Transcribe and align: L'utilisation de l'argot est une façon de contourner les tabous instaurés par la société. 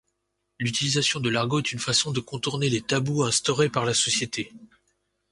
L'utilisation 0.57 1.19
de 1.19 1.29
l'argot 1.29 1.59
est 1.59 1.73
une 1.73 1.77
façon 1.77 2.11
de 2.11 2.19
contourner 2.19 2.69
les 2.71 2.81
tabous 2.81 3.21
instaurés 3.23 3.69
par 3.69 3.85
la 3.85 3.93
société. 3.93 4.51